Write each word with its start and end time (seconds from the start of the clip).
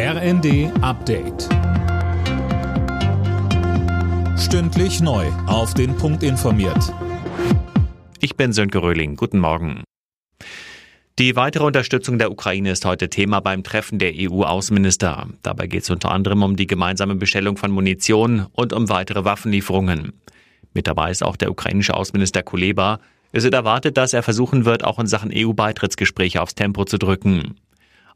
RND 0.00 0.70
Update. 0.80 1.48
Stündlich 4.38 5.00
neu. 5.00 5.26
Auf 5.48 5.74
den 5.74 5.96
Punkt 5.96 6.22
informiert. 6.22 6.94
Ich 8.20 8.36
bin 8.36 8.52
Sönke 8.52 8.80
Röhling. 8.80 9.16
Guten 9.16 9.40
Morgen. 9.40 9.82
Die 11.18 11.34
weitere 11.34 11.64
Unterstützung 11.64 12.16
der 12.18 12.30
Ukraine 12.30 12.70
ist 12.70 12.84
heute 12.84 13.10
Thema 13.10 13.40
beim 13.40 13.64
Treffen 13.64 13.98
der 13.98 14.12
EU-Außenminister. 14.14 15.30
Dabei 15.42 15.66
geht 15.66 15.82
es 15.82 15.90
unter 15.90 16.12
anderem 16.12 16.44
um 16.44 16.54
die 16.54 16.68
gemeinsame 16.68 17.16
Bestellung 17.16 17.56
von 17.56 17.72
Munition 17.72 18.46
und 18.52 18.72
um 18.72 18.88
weitere 18.88 19.24
Waffenlieferungen. 19.24 20.12
Mit 20.74 20.86
dabei 20.86 21.10
ist 21.10 21.24
auch 21.24 21.34
der 21.34 21.50
ukrainische 21.50 21.94
Außenminister 21.94 22.44
Kuleba. 22.44 23.00
Es 23.32 23.42
wird 23.42 23.54
erwartet, 23.54 23.96
dass 23.96 24.12
er 24.12 24.22
versuchen 24.22 24.64
wird, 24.64 24.84
auch 24.84 25.00
in 25.00 25.08
Sachen 25.08 25.32
EU-Beitrittsgespräche 25.34 26.40
aufs 26.40 26.54
Tempo 26.54 26.84
zu 26.84 26.98
drücken. 26.98 27.56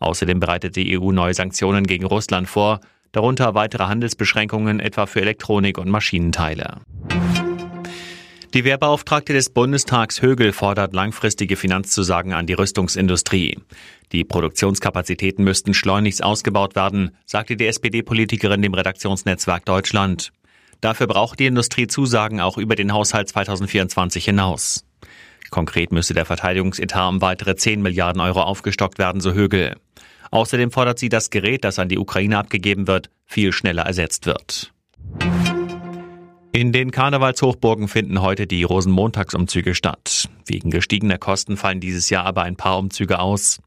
Außerdem 0.00 0.40
bereitet 0.40 0.76
die 0.76 0.98
EU 0.98 1.12
neue 1.12 1.34
Sanktionen 1.34 1.86
gegen 1.86 2.06
Russland 2.06 2.48
vor, 2.48 2.80
darunter 3.12 3.54
weitere 3.54 3.84
Handelsbeschränkungen 3.84 4.80
etwa 4.80 5.06
für 5.06 5.20
Elektronik 5.20 5.78
und 5.78 5.88
Maschinenteile. 5.88 6.78
Die 8.52 8.64
Wehrbeauftragte 8.64 9.32
des 9.32 9.50
Bundestags 9.50 10.22
Högel 10.22 10.52
fordert 10.52 10.92
langfristige 10.92 11.54
Finanzzusagen 11.54 12.32
an 12.32 12.46
die 12.46 12.54
Rüstungsindustrie. 12.54 13.60
Die 14.10 14.24
Produktionskapazitäten 14.24 15.44
müssten 15.44 15.72
schleunigst 15.72 16.24
ausgebaut 16.24 16.74
werden, 16.74 17.16
sagte 17.26 17.56
die 17.56 17.66
SPD-Politikerin 17.66 18.60
dem 18.60 18.74
Redaktionsnetzwerk 18.74 19.64
Deutschland. 19.66 20.32
Dafür 20.80 21.06
braucht 21.06 21.38
die 21.38 21.46
Industrie 21.46 21.86
Zusagen 21.86 22.40
auch 22.40 22.58
über 22.58 22.74
den 22.74 22.92
Haushalt 22.92 23.28
2024 23.28 24.24
hinaus. 24.24 24.84
Konkret 25.50 25.92
müsse 25.92 26.14
der 26.14 26.24
Verteidigungsetat 26.24 27.08
um 27.08 27.20
weitere 27.20 27.54
10 27.54 27.82
Milliarden 27.82 28.20
Euro 28.20 28.42
aufgestockt 28.42 28.98
werden, 28.98 29.20
so 29.20 29.32
Högel. 29.32 29.76
Außerdem 30.30 30.70
fordert 30.70 30.98
sie, 30.98 31.08
das 31.08 31.30
Gerät, 31.30 31.64
das 31.64 31.78
an 31.78 31.88
die 31.88 31.98
Ukraine 31.98 32.38
abgegeben 32.38 32.86
wird, 32.86 33.10
viel 33.26 33.52
schneller 33.52 33.82
ersetzt 33.82 34.26
wird. 34.26 34.72
In 36.52 36.72
den 36.72 36.90
Karnevalshochburgen 36.90 37.88
finden 37.88 38.22
heute 38.22 38.46
die 38.46 38.64
Rosenmontagsumzüge 38.64 39.74
statt. 39.74 40.28
Wegen 40.46 40.70
gestiegener 40.70 41.18
Kosten 41.18 41.56
fallen 41.56 41.80
dieses 41.80 42.10
Jahr 42.10 42.26
aber 42.26 42.42
ein 42.42 42.56
paar 42.56 42.78
Umzüge 42.78 43.20
aus. 43.20 43.60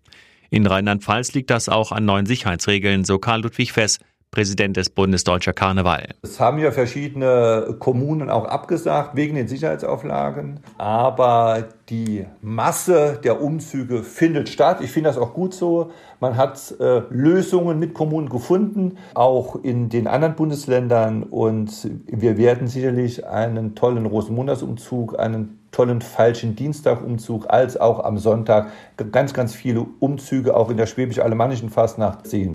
In 0.49 0.67
Rheinland-Pfalz 0.67 1.33
liegt 1.33 1.49
das 1.49 1.69
auch 1.69 1.91
an 1.91 2.05
neuen 2.05 2.25
Sicherheitsregeln, 2.25 3.05
so 3.05 3.19
Karl 3.19 3.41
Ludwig 3.41 3.71
Fess, 3.71 3.99
Präsident 4.33 4.77
des 4.77 4.89
Bundes 4.89 5.23
Deutscher 5.23 5.53
Karneval. 5.53 6.07
Es 6.23 6.39
haben 6.39 6.57
ja 6.57 6.71
verschiedene 6.71 7.75
Kommunen 7.77 8.31
auch 8.31 8.45
abgesagt 8.45 9.15
wegen 9.15 9.35
den 9.35 9.47
Sicherheitsauflagen. 9.47 10.59
Aber 10.79 11.65
die 11.89 12.25
Masse 12.41 13.19
der 13.23 13.43
Umzüge 13.43 14.01
findet 14.01 14.49
statt. 14.49 14.79
Ich 14.81 14.91
finde 14.91 15.11
das 15.11 15.19
auch 15.19 15.35
gut 15.35 15.53
so. 15.53 15.91
Man 16.19 16.35
hat 16.35 16.73
äh, 16.79 17.03
Lösungen 17.11 17.77
mit 17.77 17.93
Kommunen 17.93 18.27
gefunden, 18.27 18.97
auch 19.13 19.63
in 19.63 19.89
den 19.89 20.07
anderen 20.07 20.33
Bundesländern. 20.33 21.21
Und 21.21 21.87
wir 22.07 22.35
werden 22.39 22.67
sicherlich 22.67 23.27
einen 23.27 23.75
tollen 23.75 24.07
Rosenmontagsumzug, 24.07 25.19
einen 25.19 25.59
tollen 25.71 26.01
falschen 26.01 26.55
Dienstagumzug, 26.55 27.51
als 27.51 27.79
auch 27.79 28.03
am 28.03 28.17
Sonntag 28.17 28.71
ganz, 29.11 29.35
ganz 29.35 29.53
viele 29.53 29.85
Umzüge 29.99 30.57
auch 30.57 30.71
in 30.71 30.77
der 30.77 30.87
schwäbisch-alemannischen 30.87 31.69
Fastnacht 31.69 32.27
sehen. 32.27 32.53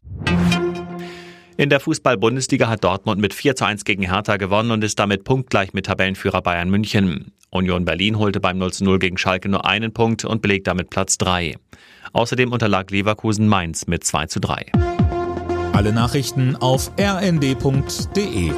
In 1.60 1.70
der 1.70 1.80
Fußball-Bundesliga 1.80 2.68
hat 2.68 2.84
Dortmund 2.84 3.20
mit 3.20 3.34
4 3.34 3.56
zu 3.56 3.64
1 3.64 3.82
gegen 3.82 4.04
Hertha 4.04 4.36
gewonnen 4.36 4.70
und 4.70 4.84
ist 4.84 4.96
damit 5.00 5.24
punktgleich 5.24 5.72
mit 5.72 5.86
Tabellenführer 5.86 6.40
Bayern 6.40 6.70
München. 6.70 7.32
Union 7.50 7.84
Berlin 7.84 8.16
holte 8.16 8.38
beim 8.38 8.58
0 8.58 8.72
zu 8.72 8.84
0 8.84 9.00
gegen 9.00 9.18
Schalke 9.18 9.48
nur 9.48 9.66
einen 9.66 9.92
Punkt 9.92 10.24
und 10.24 10.40
belegt 10.40 10.68
damit 10.68 10.88
Platz 10.88 11.18
3. 11.18 11.56
Außerdem 12.12 12.52
unterlag 12.52 12.92
Leverkusen 12.92 13.48
Mainz 13.48 13.88
mit 13.88 14.04
2 14.04 14.26
zu 14.26 14.38
3. 14.38 14.66
Alle 15.72 15.92
Nachrichten 15.92 16.54
auf 16.54 16.92
rnd.de 16.96 18.52